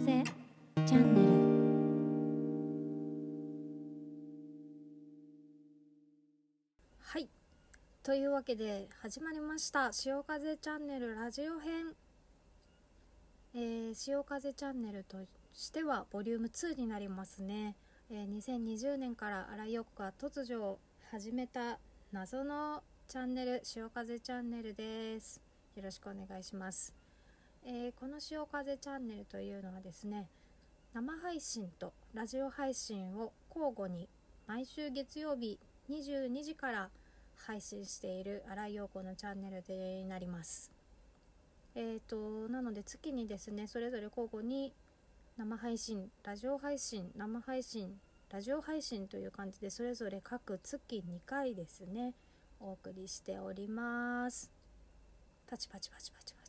[0.00, 0.24] 風
[0.86, 1.28] チャンネル。
[7.00, 7.28] はい。
[8.02, 9.92] というわけで始まりました。
[9.92, 11.94] 潮風チャンネルラジオ編。
[13.52, 15.18] えー、潮風チャンネルと
[15.52, 17.76] してはボリューム2になりますね、
[18.10, 20.78] えー、2020年から荒井陽子が突如
[21.10, 21.78] 始めた
[22.12, 25.42] 謎のチャンネル潮風チャンネルです。
[25.76, 26.99] よろしくお願いします。
[27.64, 30.28] えー、この潮風チャンネルというのはですね
[30.94, 34.08] 生配信とラジオ配信を交互に
[34.46, 36.90] 毎週月曜日22時から
[37.36, 40.70] 配信している新井陽子のチャンネルでなります。
[41.74, 44.72] えーと、なので月にですねそれぞれ交互に
[45.36, 52.14] 生配信ラジオ配信生配信ラジオ配信という感じでそれぞれ各月2回ですね
[52.58, 54.50] お送りしております
[55.48, 56.39] パチパチパチパチ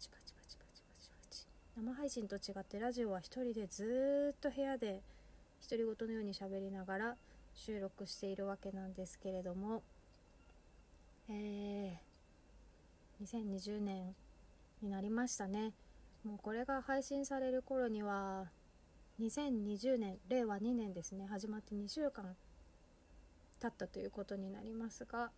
[1.77, 5.01] 生配信と違ってラジオは一人でずっと部屋で
[5.69, 7.15] 独り言のように喋りながら
[7.55, 9.81] 収録しているわけなんですけれども。
[11.29, 14.13] えー、2020年
[14.81, 15.71] になりましたね。
[16.25, 18.47] もうこれが配信される頃には
[19.21, 21.25] 2020年令和2年ですね。
[21.25, 22.35] 始まって2週間
[23.61, 25.31] 経ったということになりますが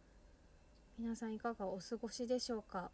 [0.97, 2.89] 皆さんいかがお過ごしでしょうか。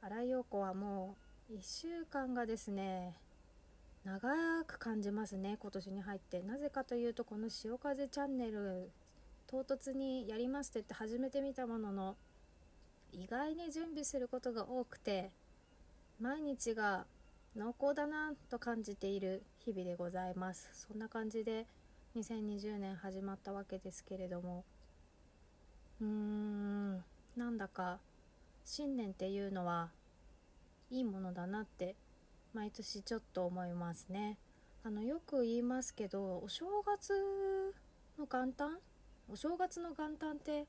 [0.00, 3.16] 新井陽子はもう1週間がですね
[4.04, 4.28] 長
[4.64, 6.42] く感じますね今年に入って。
[6.42, 8.88] なぜかというとこの「潮風チャンネル」
[9.48, 12.16] 唐突にやりますと言って始めてみたものの
[13.12, 15.32] 意外に準備することが多くて
[16.20, 17.04] 毎日が
[17.56, 20.68] 濃厚だなと感じている日々でございます。
[20.72, 21.66] そんな感じで
[22.14, 24.64] 2020年始まったわけですけれども
[26.00, 27.04] うーん
[27.36, 27.98] なんだか
[28.64, 29.90] 新年っていうのは
[30.90, 31.96] いいものだなって
[32.52, 34.38] 毎年ちょっと思いますね。
[34.82, 37.12] あのよく言いますけどお正月
[38.18, 38.78] の元旦
[39.28, 40.66] お正月の元旦って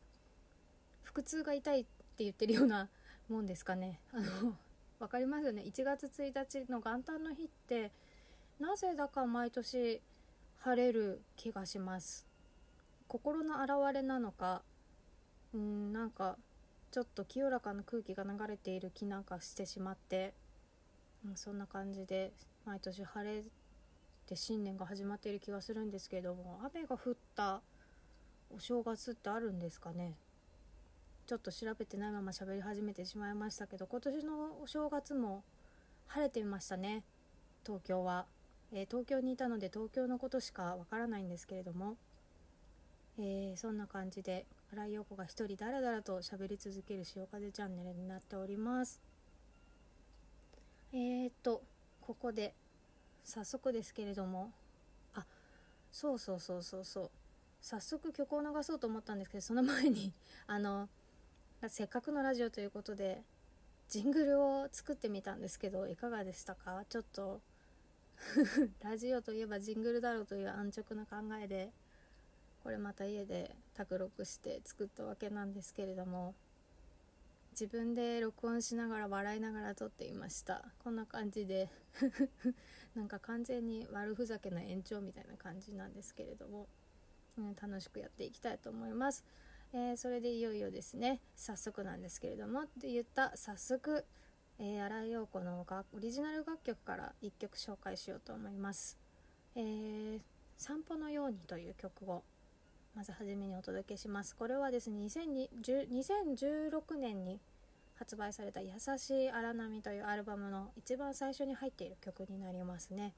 [1.03, 1.89] 腹痛が痛いって
[2.23, 2.89] 言ってるような
[3.29, 4.01] もんですかね。
[4.11, 4.55] あの
[4.99, 5.63] 分かりますよね。
[5.63, 7.91] 1月1日の元旦の日って
[8.59, 10.01] なぜだか毎年
[10.59, 12.27] 晴れる気がします。
[13.07, 14.61] 心の表れなのか
[15.53, 16.37] うんなんか
[16.91, 20.33] ちょっと清らかな空気が流れている気なんかしてしまって、
[21.25, 22.33] うん、そんな感じで
[22.65, 23.43] 毎年晴れ
[24.27, 27.61] て新年が始まっている気がするんですけれども雨が降った
[28.53, 30.15] お正月ってあるんですかね？
[31.25, 35.43] ちょっと調べてないまま喋り始めてしまいましたけど今年のお正月も
[36.07, 37.03] 晴れてましたね
[37.65, 38.25] 東京は、
[38.73, 41.95] えー、東京にいたので東京のことしかわからないんですけれども
[43.19, 49.01] えー、そんな感じで新井陽子が一人だらだらと喋り続ける潮風チャンネルになっております。
[50.93, 51.61] えー、っと
[51.99, 52.53] ここで
[53.25, 54.51] 早速ですけれども
[55.13, 55.25] あ
[55.91, 57.09] そうそうそうそうそう。
[57.61, 60.13] 早速曲を流そうと思ったんですけどその前に
[60.47, 60.87] あの
[61.67, 63.21] せっかくのラジオということで
[63.89, 66.85] ジングルを作ってみたんですけどいかがでしたか？
[66.87, 67.41] ちょっと
[68.81, 71.71] ラジオといえばジングルだろうという安直な考えで
[72.63, 76.33] これまた家で卓録して作ったわけなんですけれども
[77.51, 80.63] 自分で録音しながら笑いながら撮っていました。
[80.83, 81.69] こんな感じで
[82.95, 86.67] なんか完全に悪ふざけな延長みたいな感じなんですけれども、
[87.37, 89.25] うん、楽しくやっていきたいと思います、
[89.73, 91.19] えー、それでいよいよですね。
[91.35, 94.05] 早速なんですけれどもって言った早速、
[94.57, 98.97] えー、新井陽子のオリジナル楽曲から1曲紹介しようと思います。
[99.55, 100.21] えー、
[100.57, 102.23] 散歩のようにという曲を
[102.95, 104.35] まずはじめにお届けします。
[104.35, 107.39] これはですね2016年に
[107.95, 113.13] 発売された「優しい荒波」というアルバムの一番最初に入っている曲になりますね。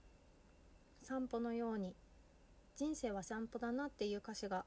[1.01, 1.95] 散歩のように
[2.75, 4.65] 人生は散歩だなっていう歌詞が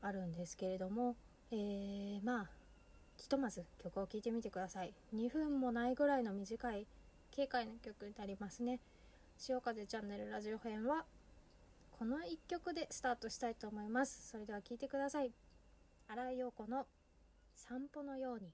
[0.00, 1.16] あるんですけれども、
[1.50, 2.50] えー、まあ
[3.16, 4.92] ひとまず曲を聴いてみてください。
[5.14, 6.86] 2分もないぐらいの短い
[7.34, 8.80] 軽快な曲になりますね。
[9.38, 11.06] 潮風チャンネルラジオ編は
[11.98, 14.28] この1曲でスタートしたいと思います。
[14.30, 15.32] それでは聴いてください。
[16.06, 16.86] 新井陽子の
[17.56, 18.52] 散歩のように。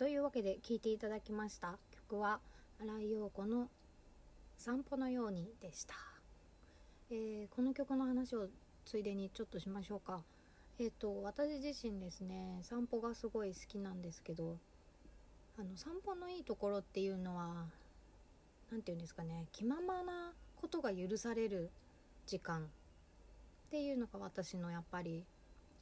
[0.00, 1.78] というわけで聴いていただきました。
[1.90, 2.40] 曲は
[2.80, 3.68] 新井陽子の
[4.56, 5.94] 「散歩のように」でした、
[7.10, 8.48] えーこの曲の話を
[8.86, 10.24] ついでにちょっとしましょうか。
[10.78, 14.56] えっ、と私自身ですね散歩がすごい好きなんですけど
[15.58, 17.68] あの散歩のいいところっていうのは
[18.70, 21.70] 何て言うんですかね気ままなことが許される
[22.24, 22.68] 時間っ
[23.68, 25.26] ていうのが私のやっぱり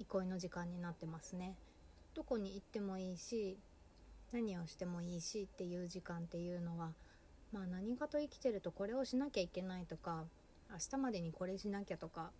[0.00, 1.54] 憩いの時間になってますね。
[2.14, 3.56] どこに行ってもいいし
[4.32, 6.92] 何をしてもいいしっていう時間っていうのは
[7.52, 10.24] まあ何かと生きてるとこれをしなきゃいけないとか
[10.70, 12.30] 明日までにこれしなきゃとか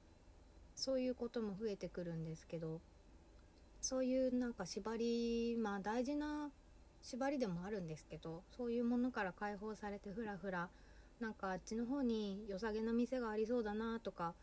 [0.74, 2.80] そういうことも増えてくるんですけど
[3.80, 6.50] そういうなんか縛りまあ大事な
[7.02, 10.68] 縛りでもあるんですけどそういうものから解放されてふらふら
[11.20, 14.34] なんかあっちの方に良さげな店がありそうだなとか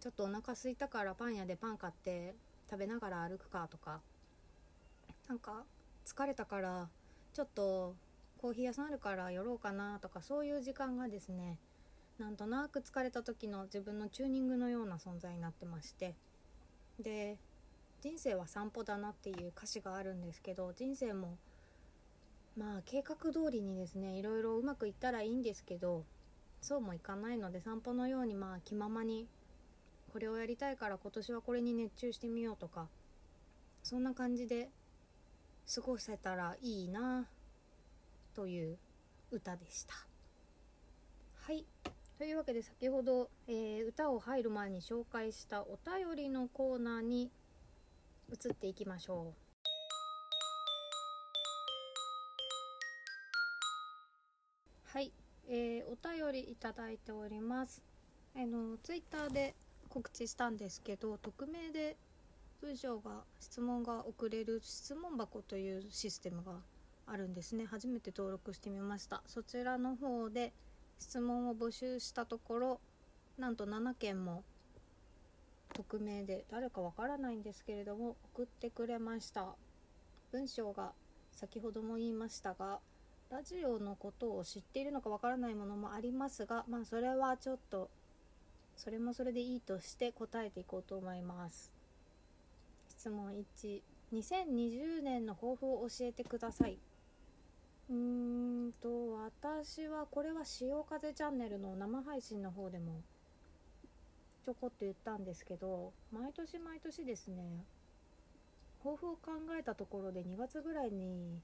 [0.00, 2.34] ちょっとお腹空いたからパン屋でパン買って
[2.70, 4.00] 食べながら歩くかとか
[5.28, 5.64] なんか
[6.06, 6.88] 疲れたから
[7.32, 7.94] ちょっと
[8.38, 11.58] コーヒー屋さんあるから寄ろうかなとかそういう時間がですね
[12.18, 16.14] なんとなく疲れた時の自分のチューニングのような存在になってまして。
[17.00, 17.38] で
[18.00, 21.38] 人生は散歩だなっていう歌詞があるんですけど人生も
[22.56, 26.04] まあ計画通りにですねいろいろうまくいったらいいんですけど
[26.60, 29.26] そうもいかないので散歩のようにまあ気ままに
[30.12, 32.88] これをやりたいから今年はこれに熱中してみようとか
[33.82, 34.68] そんな感じで
[35.72, 37.26] 過ごせたらいいな
[38.34, 38.78] という
[39.30, 39.94] 歌でした。
[41.46, 41.64] はい。
[42.18, 47.30] というわけで先ほど、えー歌を入る前に紹介したお便りのコーナーに
[48.30, 49.44] 移っていきましょう。
[54.84, 55.12] はい、
[55.48, 57.82] えーお便りいただいております。
[58.36, 59.54] あのツイッターで
[59.88, 61.96] 告知したんですけど匿名で
[62.64, 66.52] 文章が質問が送れる質問箱というシステムが
[67.06, 67.66] あるんですね。
[67.66, 69.22] 初めて登録してみました。
[69.26, 70.54] そちらの方で
[70.98, 72.80] 質問を募集したところ
[73.36, 74.44] なんと7件も
[75.74, 79.54] 匿名で誰かわからないんですけれども送ってくれました。
[80.32, 80.92] 文章が
[81.32, 82.78] 先ほども言いましたが
[83.30, 87.90] ラジオのことを知っているのかわからないものもありますがまあそれはちょっと
[88.74, 91.73] それもそれでいいとして答えていこうと思います。
[93.04, 93.34] 質問
[94.14, 96.78] 12020年の抱負を教えてください。
[97.90, 103.02] うーんと私はこれは潮風チャンネルの生配信の方でも
[104.42, 107.66] ちょこっと言ったんですけど毎年毎年ですね
[108.82, 111.42] 抱負を考えたところで2月ぐらいに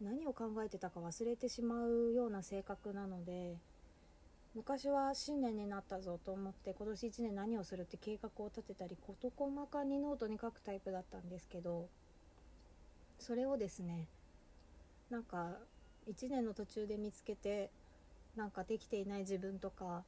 [0.00, 3.58] 何を考えてたか忘れてしまうような性格なので
[4.54, 11.88] 昔は新年になったぞと思って今年1年何をするって計画を立てたり事細かにノートに書くタイプだったんですけど
[13.18, 14.06] それをですね
[15.10, 15.58] なんか
[16.08, 17.70] 1年の途中で見つけて
[18.36, 20.04] なんかできていない自分とか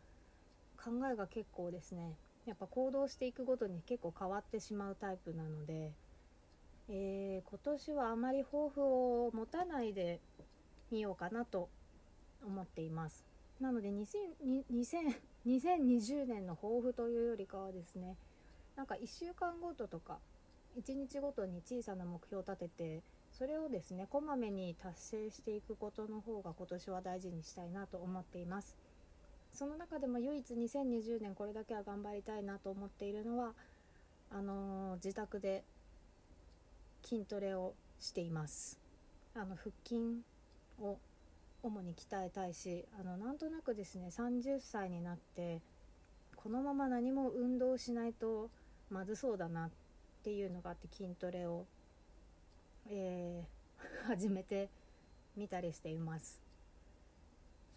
[0.76, 2.14] 考えが結構ですね
[2.46, 5.92] やっぱ行動していくごとに結構変わってしまうタイプなので、
[6.88, 10.20] えー今年はあまり抱負を持たないで
[10.92, 11.68] みようかなと
[12.46, 13.35] 思っています。
[13.60, 18.16] なので2020年の抱負というよりかはですね
[18.76, 20.18] なんか1週間ごととか
[20.78, 28.76] 1日ごとに小さな目標を立ててそれをですねこまめに達成していくことの方が今年は大事にしたいなと思っています。
[29.52, 33.54] その中でも唯一2020年これだけは頑張りたいなと思っているのは
[34.30, 35.64] あのー自宅で
[37.02, 38.78] 筋トレをしています。
[39.34, 40.22] あの腹筋
[40.80, 40.98] を
[41.66, 45.60] 主に鍛えたいしあのなんとなくですね30歳になって
[46.36, 48.50] このまま何も運動しないと
[48.88, 49.70] まずそうだなっ
[50.22, 51.66] ていうのがあって筋トレを、
[52.88, 53.56] えー
[54.06, 54.70] 始めて
[55.36, 56.40] みたりしています。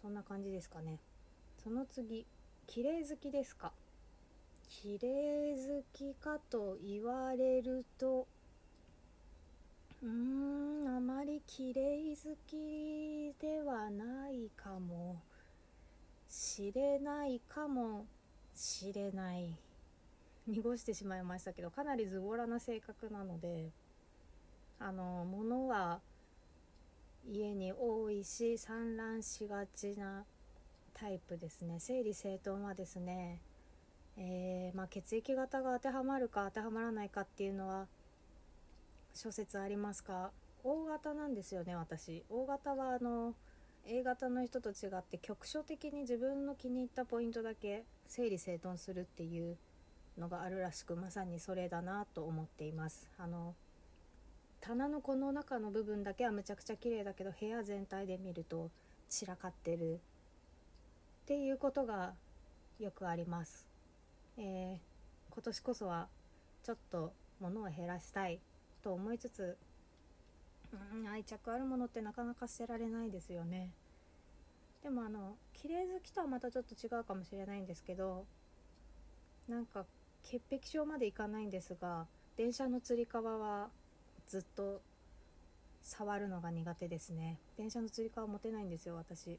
[0.00, 0.98] そんな感じですかね。
[1.62, 2.24] その次
[2.66, 3.72] 綺麗好きですか？
[4.68, 8.26] 綺麗好きかと言われると
[10.02, 15.20] うーんあまり綺麗好きではないかも。
[16.28, 18.06] しれないかも。
[18.54, 19.54] しれない。
[20.46, 23.70] 濁してしまいましたけどかなりズボラな性格なので
[24.78, 26.00] あの物は
[27.30, 30.24] 家に多いし散乱しがちな
[30.94, 31.78] タイプですね。
[31.78, 33.40] 整理整頓はですね、
[34.16, 37.86] えー、まあ、血液型が当てはまるか当てはまらないかっていうのは
[39.14, 40.30] 諸説ありますか
[40.64, 42.24] ？O 型なんですよね私。
[42.28, 43.34] O 型はあの
[43.86, 49.56] A 型の人と違って局所的に自分の気に入ったポイントだけ整理整頓するっていう
[50.18, 53.08] のがあるらしくまさにそれだなと思っています。
[53.18, 53.54] あの
[54.60, 58.70] 棚のこの中の部分だけはむちゃくちゃ綺麗だけど部屋全体で見ると
[59.08, 59.98] 散らかってるっ
[61.26, 62.12] ていうことが
[62.78, 63.66] よくあります、
[64.36, 66.08] えー、今年こそは
[66.62, 68.38] ちょっと物を減らしたい
[68.82, 69.56] と思いつつ
[70.94, 73.70] うん愛着あるものってなかなか捨てられないですよね。
[74.82, 78.24] でもあの綺麗好きとはまたちょっと違うかもしれないんですけど
[79.46, 79.84] なんか
[80.22, 82.06] 潔癖症までいかないんですが
[82.36, 83.68] 電車のつり革は
[84.26, 84.80] ずっと
[85.82, 87.38] 触るのが苦手ですね。
[87.56, 89.38] 電車のつり革持てないんですよ私。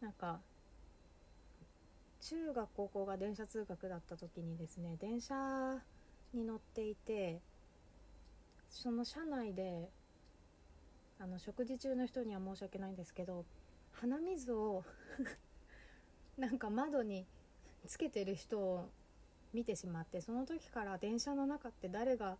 [0.00, 0.40] なんか
[2.20, 5.78] 中学高校が電車通学だった時にですね電車
[6.34, 7.40] に乗っていて
[8.70, 9.90] その車内で
[11.18, 13.44] あの食事中の人には申し訳ないんですけど
[13.92, 14.84] 鼻水を
[16.38, 17.26] なんか窓に
[17.86, 18.88] つけてる人を
[19.52, 22.38] 見てしまってその時から電車の中って誰が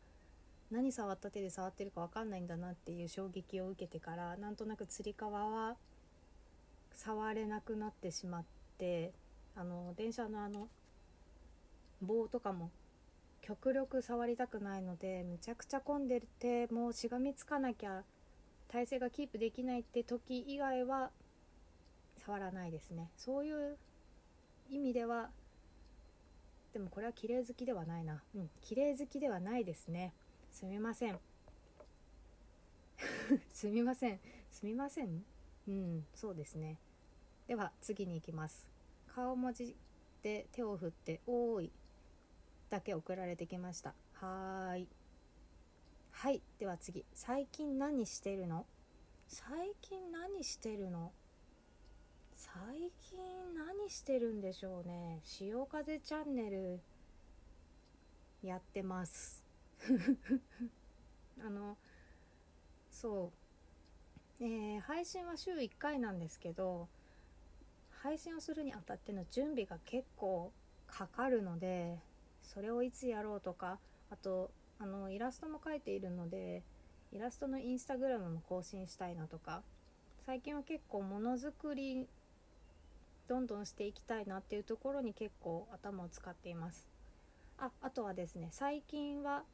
[0.71, 5.77] 何触った手で触ってるか分かんないんだなっていう衝撃を受けてからなんとなくつり革は
[6.95, 8.45] 触れなくなってしまっ
[8.79, 9.13] て
[9.57, 10.69] あの電車のあの
[12.01, 12.71] 棒とかも
[13.51, 18.05] 極力触りたくないのでむちゃくちゃ混んでてもうしがみつかなきゃ
[18.69, 21.11] 体勢がキープできないって時以外は
[22.25, 23.11] 触らないですね。
[23.17, 23.77] そういう
[24.71, 25.31] 意味では
[26.73, 28.23] でもこれは綺麗好きではないな。
[28.37, 30.13] うん綺麗好きではないですね。
[30.53, 31.19] すみません。
[33.51, 34.21] すみません。
[34.53, 35.25] すみません？
[35.67, 36.79] うんそうですね。
[37.49, 38.65] では次に行きます。
[39.09, 39.75] 顔文字
[40.23, 41.73] で手を振って「おーい」
[42.71, 43.95] だけ送られてきました。
[44.15, 44.89] はーい。
[46.13, 46.41] はい。
[46.59, 47.05] では次。
[47.13, 48.65] 最近何してるの？
[49.27, 51.13] 最近何してるの？
[52.35, 53.19] 最近
[53.55, 55.21] 何してるんでしょうね。
[55.25, 56.81] 潮風チャンネル
[58.43, 59.45] やってます。
[61.45, 61.77] あの
[62.91, 63.33] そ
[64.41, 66.89] う、えー、配信は週1回なんですけど
[68.03, 70.53] 配信をするにあたっての準備が結構
[70.87, 71.99] かかるので
[72.53, 73.79] それをいつやろうとか
[74.11, 76.65] あとあのイラストも描いているので
[77.13, 79.63] イラストのインスタグラムも更新したいなとか
[80.27, 82.09] 最近は結構ものづくり
[83.29, 86.89] どんどんしていきたいなっていうところに結構頭を使っています。
[87.59, 89.45] ああとはですね最近は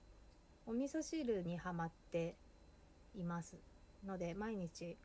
[0.67, 2.35] お味噌汁にはまって
[3.15, 3.57] います
[4.07, 4.97] ので毎日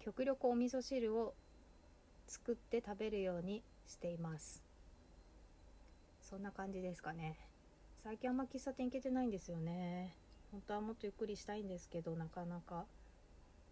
[0.00, 1.34] 極力お味噌汁を
[2.26, 4.65] 作って食べるようにしています。
[6.28, 7.38] そんな感じですかね。
[8.02, 10.16] 最近あんま喫茶店行けてないんですよね。
[10.50, 12.84] 本当はもっとゆっくりしたいんですけどなかなか。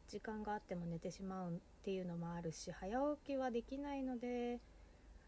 [0.08, 4.60] 時間があっても寝てしまうっていうのもあるし早起きはできないので、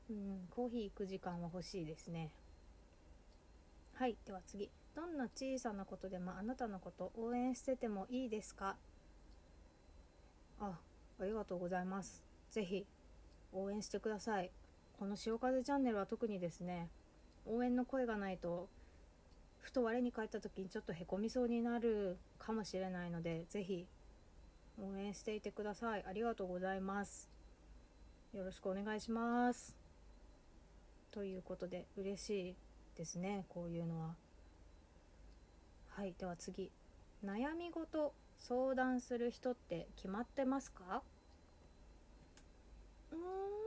[0.09, 2.31] うん、コーヒー行く時間は欲しいですね。
[3.95, 4.71] はいでは次。
[4.95, 8.77] どんな小さなことでもあなたのこと応援しててもいいですか？
[10.61, 10.79] あ
[11.19, 12.23] ありがとうございます。
[12.51, 12.87] 是非
[13.53, 14.51] 応援してください。
[14.99, 16.89] この潮風チャンネルは特にですね
[17.47, 18.69] 応援の声がないと
[19.61, 23.87] ふと我に返った時にちょっとへこみそうになるかもしれないので是非
[24.81, 26.05] 応援していてください。
[26.07, 27.29] ありがとうございます。
[28.35, 29.79] よろしくお願いします。
[31.11, 32.57] ということで嬉しい
[32.97, 34.15] ですねこういうのは。
[35.89, 36.71] はいでは次。
[37.25, 41.03] 悩み事相談する人って決まってますか？
[43.11, 43.19] うー
[43.63, 43.66] ん。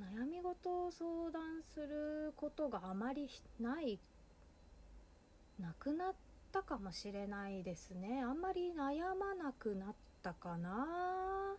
[0.00, 3.28] 悩み事を相談することがあまり
[3.60, 3.98] ない
[5.60, 6.14] なくなっ
[6.52, 8.22] たかもしれないですね。
[8.22, 11.56] あんまり悩まなくなったかな？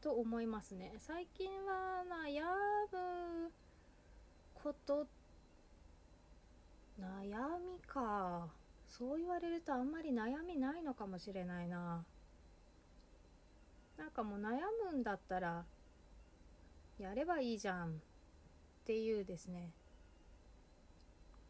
[0.00, 0.92] と思いますね。
[0.98, 2.42] 最近は悩
[2.92, 3.50] む
[4.54, 5.06] こと
[7.00, 8.48] 悩みか。
[8.86, 12.04] そう言われるとあんまり悩みないのかもしれないな。
[13.98, 14.60] なんかもう悩
[14.92, 15.64] むんだったら
[16.98, 17.92] やればいいじゃんっ
[18.86, 19.70] ていうですね。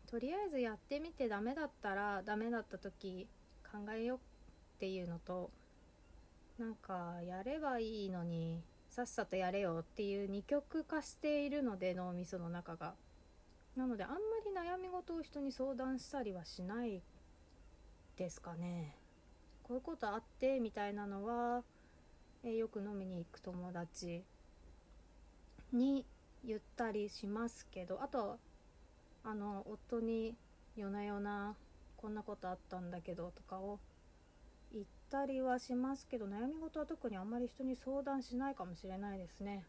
[0.06, 3.26] とりあえずやってみてダメだったらダメだった時
[3.64, 4.20] 考えようっ
[4.78, 5.50] ていうのと
[6.58, 12.94] なんかやればいいのにさっさとやれよっていう二極化しているので脳みその中が。
[13.76, 17.02] なのであんまり悩み事を人に相談したりはしない
[18.16, 18.96] ですかね。
[19.64, 21.64] こういうことあってみたいなのは、
[22.44, 24.22] え、よく飲みに行く友達。
[25.74, 26.06] に
[26.46, 28.38] 言ったりしますけどあと
[29.24, 30.34] あの夫に
[30.76, 31.54] 夜な夜な
[31.96, 33.78] こんなことあったんだけどとかを
[34.72, 39.64] 言ったりはしますけど悩み事は特にあんまり人に相談しないかもしれないですね。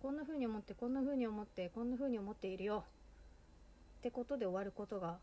[0.00, 2.84] こんな風に思ってこんな風に思ってこんな風に思っているよ。
[3.98, 5.18] ってことで終わることが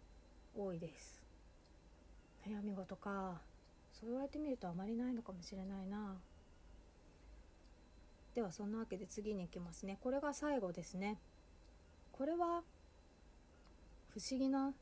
[0.58, 1.22] 多いです。
[2.48, 3.40] 悩み事か。
[3.94, 6.16] そう言われてみるとあまりないのかもしれないな。
[8.36, 9.98] ではそんなわけで次に行きますね。
[10.02, 11.18] これが最後ですね。
[12.12, 12.64] これは
[14.10, 14.74] 不思議な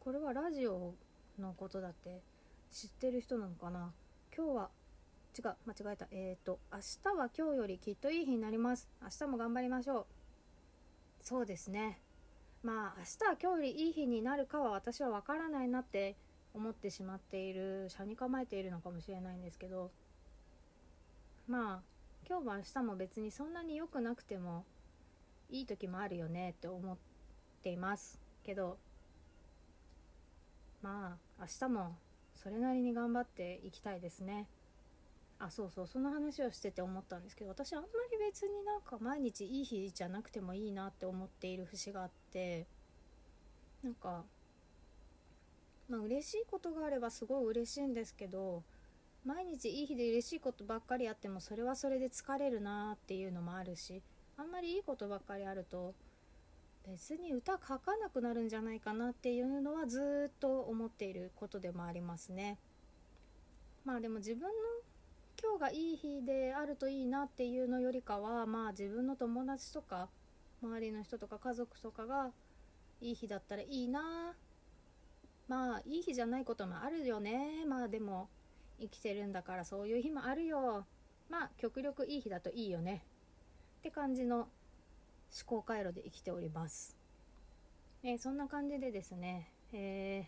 [0.00, 0.94] これはラジオ
[1.38, 2.20] のことだって
[2.70, 3.92] 知ってる人なのかな？
[4.36, 4.70] 今日は
[5.36, 6.06] 違う間違えた。
[6.10, 8.88] えっ、ー、と明日は今日よりきっといい日になります。
[9.02, 10.06] 明日も頑張りましょう。
[11.22, 11.98] そうですね。
[12.62, 16.16] まあ明日は今日よりいい日になるかは私は分からないなって
[16.54, 19.90] 思ってしまっている車に構えているのかもしれないんですけど。
[21.48, 21.93] まあ
[22.26, 24.64] 今日も明日も別にそんなに良くなくても
[25.50, 26.96] いい時もあるよねって思っ
[27.62, 28.78] ていますけど
[30.82, 31.96] まあ明日も
[32.34, 34.46] それなりに頑張っていきたいですね。
[35.38, 42.66] あそうそうその話をしてて思ったんですけど私あんまり別になんか毎日いい日じゃなくてもいいなって思っている節があって
[43.82, 44.22] なんか
[45.88, 48.62] まあ嬉しいことがあればすごい嬉しいんですけど
[49.24, 54.02] 毎日いい日で嬉しいことばっかりあってもそれはそれで疲れるなっていうのもあるし
[54.36, 55.94] あんまりいいことばっかりあると
[56.86, 62.58] 別に歌書かなくなるんじゃないかなっていうのはずっと思っていることでもありますね。
[63.86, 64.48] まあでも自分の
[65.42, 70.08] 今日がいい日であるといいなっていうのよりかはまあ自分の友達とか
[70.62, 72.30] 周りの人とか家族とかが
[73.00, 74.34] いい日だったらいいな
[75.48, 78.28] まあいい日じゃないこともあるよねまあでも
[78.80, 80.86] 生きてるんだからそういう日もあるよ。
[81.30, 83.04] まあ極力いい日だといいよね。
[83.80, 84.48] って感じの思
[85.44, 86.96] 考回路で生きております、
[88.04, 90.26] えー、そんな感じでですね、え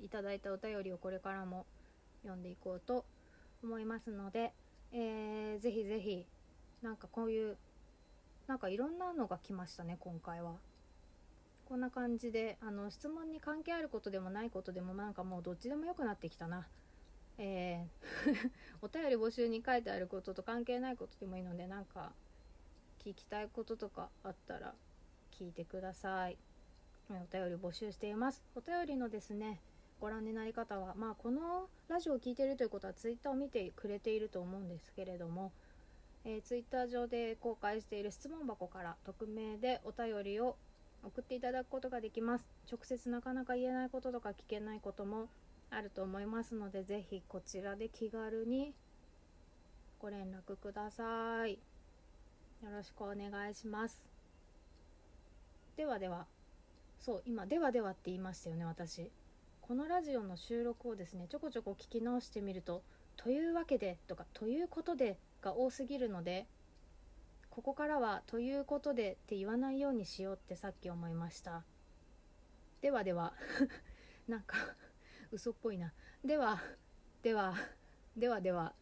[0.00, 1.64] ー、いただいたお便りをこれからも
[2.22, 3.06] 読んでいこうと
[3.64, 4.52] 思いますので、
[4.92, 6.26] えー、ぜひぜひ
[6.82, 7.56] なんかこういう
[8.46, 10.52] なんかいろんなのが来ましたね今回は。
[11.64, 16.66] こんな感じであの質問に関係あることでもないことでもなんかもうどっちでもよくなってきたな。
[17.42, 18.50] えー
[18.82, 22.12] お便り募集に書いてあることと関係ないことでもいいのでなんか
[22.98, 24.74] 聞きたいこととかあったら
[25.32, 26.36] 聞いてください。
[27.08, 28.42] お便り募集しています。
[28.54, 29.60] お便りのですね
[30.00, 35.52] ご覧になり方は、まあ、このラジオを聴いているということは Twitter を見てくれていると思うんですけれども、
[36.24, 40.56] えー、Twitter 上で公開している質問箱から匿名でお便りを
[41.02, 42.46] 送っていただくことができます。
[42.70, 45.28] 直接なかなか言えないこととか聞けないことも
[45.70, 48.74] あると思いますのでぜひこちらで気軽に
[50.00, 51.52] ご連絡ください。
[52.62, 54.02] よろしくお願いします。
[55.76, 56.26] ではでは。
[56.98, 59.10] そう今ではではって言いましたよね私。
[59.62, 62.82] このラジオの収録をですねちょこちょこ聞き直してみると
[63.16, 66.46] 「というわけで」とか「ということで」が多すぎるので
[67.50, 71.64] ここからは「ということで」って言わないようにしようってさっき思いました。
[72.80, 73.34] ではでは。
[74.26, 74.56] なんか
[75.32, 75.92] 嘘っぽいな。
[76.24, 76.60] では
[77.22, 77.54] では
[78.16, 78.74] ではでは。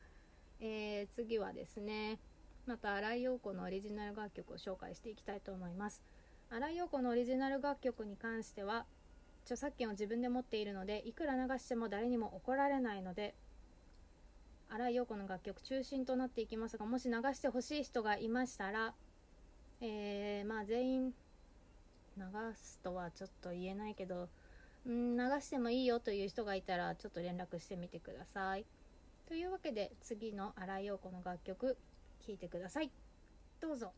[0.60, 2.18] えー、次はですね
[2.66, 6.02] また新井陽子のオリジナル楽曲を紹介していきたいと思います。
[6.50, 8.86] 新井陽子のオリジナル楽曲に関しては
[9.44, 13.34] 著作権を自分で持っているのでいくら流しても誰にも怒られないので
[14.70, 18.94] 新井陽子の楽曲中心となっていきますがもし流してほしい人がいましたら、
[19.80, 21.14] えー、まあ全員
[22.16, 24.28] 流すとはちょっと言えないけど
[24.86, 28.66] ん流してもいいよという人がいたらちょっと連絡してみてください。
[29.26, 31.76] というわけで次の新井陽子の楽曲
[32.26, 32.90] 聴いてください。
[33.60, 33.92] どうぞ。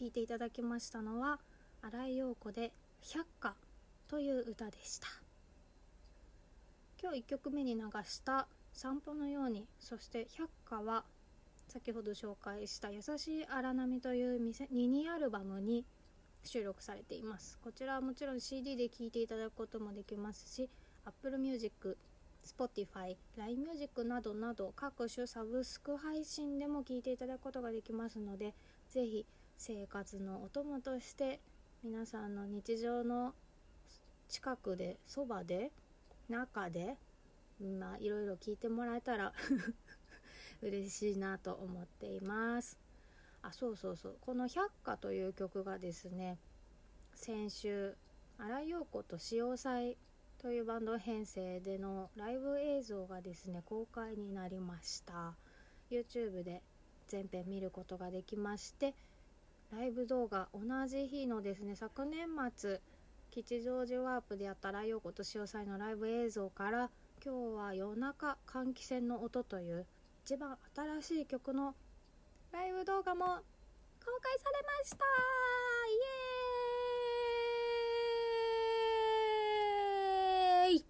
[0.00, 1.38] 聴いていただきましたのは
[1.82, 2.72] 新井陽子で
[3.12, 3.54] 「百花」
[4.08, 5.06] という歌でした。
[7.02, 11.04] 今日1曲目に流した「散歩のように」そして「百花」は
[11.68, 15.84] 先ほど紹介した「優しい荒波」というミニアルバムに
[16.44, 17.58] 収録されています。
[17.58, 20.70] こちらはもちろん CD で聴いていただくこともできますし
[21.04, 21.98] Apple Music
[22.42, 28.54] Spotify、LINE Music などなど各種サブスク配信でも聴いていただくことができますので
[28.88, 29.26] ぜひ
[29.62, 31.38] 生活のお供として
[31.84, 33.34] 皆さんの日常の
[34.26, 35.70] 近くでそばで
[36.30, 36.96] 中で
[37.78, 39.34] まあいろいろ聞いてもらえたら
[40.62, 42.78] 嬉しいなと思っています。
[43.42, 44.16] あそうそうそう。
[44.22, 46.38] この「百花」という曲がですね
[47.14, 47.94] 先週
[48.38, 49.98] 新井陽子と潮祭
[50.38, 55.36] というバンド編成でのライブ映像がですね公開になりました。
[55.90, 56.62] YouTube で
[57.08, 58.94] 全編見ることができまして
[59.72, 62.80] ライブ動画同じ日のですね昨年末
[63.30, 66.90] 吉祥寺ワープでやったライオコと潮祭のライブ映像から
[67.24, 69.86] 今日は夜中換気扇の音という
[70.24, 71.74] 一番新しい曲の
[72.52, 73.30] ライブ動画も公
[74.20, 75.04] 開されました。
[80.66, 80.84] イエーイ。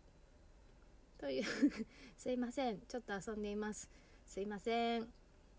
[1.19, 1.45] という
[2.16, 2.81] すいません。
[2.81, 3.90] ちょっと遊んでいます。
[4.25, 5.12] すいません。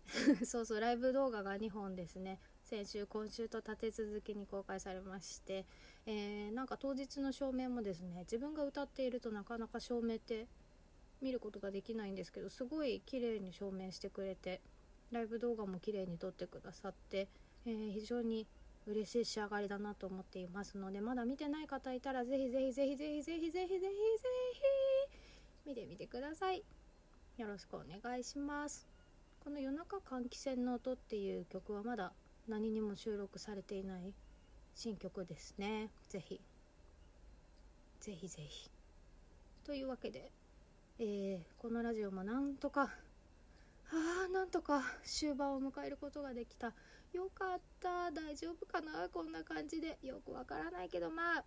[0.44, 2.40] そうそうライブ動画が2本ですね。
[2.72, 5.66] 先週今週と立て続けに公開されまして、
[6.06, 10.46] えー、なんか当日の照明もですね自分が歌っているとなかなか照明って
[11.20, 14.62] 見ることができないんですけどすごい綺麗に照明してくれて
[15.10, 17.28] ライブ動画も綺麗に撮ってくださって、
[17.66, 18.46] えー、非常に
[18.86, 23.88] 嬉しい仕上がりだなと思っていますのでまだ見てない方いたらぜひぜひぜひぜひぜひぜひぜひぜ
[25.66, 26.64] ひ見てみてください
[27.36, 28.88] よろしくお願いします
[29.44, 32.14] この夜中換気扇の音っていう曲はまだ
[32.48, 34.12] 何にも収録されていない
[34.74, 35.90] 新曲ですね。
[36.08, 36.40] ぜひ。
[38.00, 38.70] ぜひぜひ。
[39.64, 40.32] というわけで、
[40.98, 42.90] えー、このラジオもなんとか
[43.90, 46.72] あーなんとか終盤を迎えることができた。
[47.12, 48.10] よかった。
[48.10, 49.08] 大丈夫かな？
[49.08, 49.98] こんな感じで。
[50.02, 51.44] よくわからないけどまあ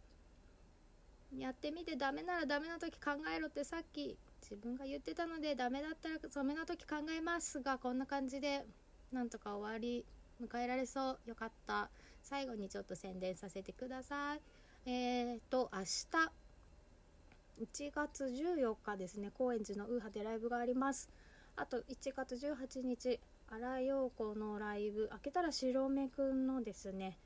[1.35, 3.63] やってみてダメならダメな時考えろって。
[3.63, 8.63] さっき自分が言ってたのでダメだったらダメな時考えますがこんな感じで
[9.11, 10.05] なんとか終わり。
[10.41, 11.19] 迎えられそう。
[11.25, 11.89] よかった。
[12.21, 14.41] 最後にちょっと宣伝させてください。
[14.85, 16.45] えーと明日。
[17.61, 19.31] 1月14日ですね。
[19.33, 21.09] 高円寺のウーハでライブがあります。
[21.55, 23.19] あと1月18日
[23.49, 25.07] 荒井陽子のライブ。
[25.09, 27.17] 開けたら白目くんのですね。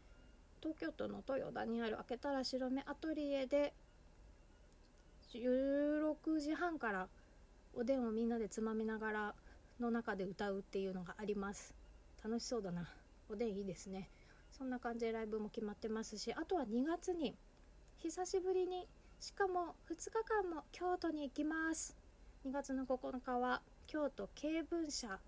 [0.61, 3.73] 東京都の豊田にある開けたら白目アトリエで
[5.33, 7.07] 16時半から
[7.73, 9.35] おでんをみんなでつまみながら
[9.79, 11.73] の中で歌うっていうのがあります。
[12.23, 12.89] 楽しそうだな。
[13.29, 14.09] おでんいいですね。
[14.51, 17.35] そんな感じでライブも決まってますしあとは2月に
[17.97, 18.87] 久しぶりに
[19.19, 21.95] しかも2日間も京都に行きます。
[22.45, 25.19] 2月の9日は京都慶文社。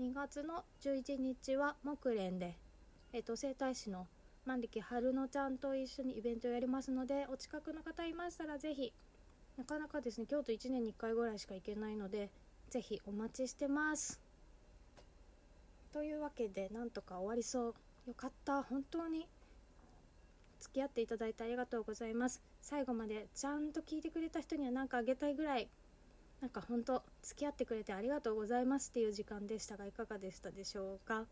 [0.00, 2.56] 2月の11日は木蓮で、
[3.12, 4.08] えーと、整体師の
[4.44, 8.92] 万力春乃ちゃんと一緒にイベントをやりますのでお近くの方いましたらぜひ
[9.56, 12.30] なかなかですね京都1年に1回ぐらいしか行けないので
[12.70, 14.23] ぜひお待ちしてます。
[15.94, 17.74] というわけでなんとか終わりそう。
[18.08, 18.64] よかった。
[18.64, 19.28] 本当に。
[20.58, 22.42] 付き合っていただいてありがとうございます。
[22.60, 25.68] 最後までちゃんと聞いてくれた人には何かあげたいぐらい。
[26.40, 31.26] なんか本当付き合ってくれてありがとうございますっていう時間でしたがいかがでしたでしょうか？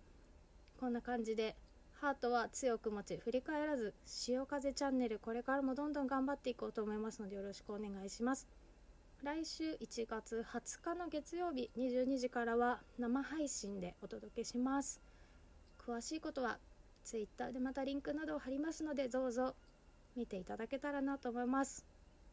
[0.78, 1.56] こんな感じで
[2.00, 5.18] ハートは強く持ち振り返らず潮風チャンネル。
[5.18, 8.46] これからもどんどん頑張っていこうと思いますのでよろしくお願いします。
[9.22, 15.00] 来週1月20日の月曜日22時からは生配信でお届けします。
[15.78, 16.58] 詳しいことは
[17.04, 19.54] Twitter でまたリンクなどを貼りますのでどうぞ
[20.16, 21.86] 見ていただけたらなと思います。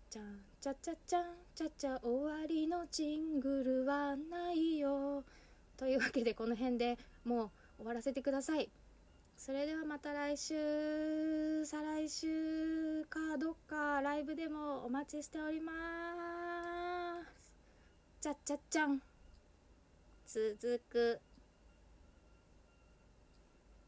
[0.09, 5.23] じゃんちゃちゃちゃんちゃちゃ終わりのジングルはないよ。
[5.77, 8.67] というわけでこの辺でもう終わらせてください。
[9.39, 15.71] それではまた来週再来週かどっかライブでもお待ちしておりま
[17.23, 17.53] す。
[18.19, 19.01] ちゃっちゃっちゃん。
[20.25, 21.21] 続く